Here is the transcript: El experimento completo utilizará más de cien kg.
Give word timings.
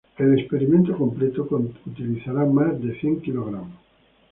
El 0.17 0.39
experimento 0.39 0.97
completo 0.97 1.47
utilizará 1.85 2.43
más 2.43 2.81
de 2.81 2.99
cien 2.99 3.19
kg. 3.19 3.63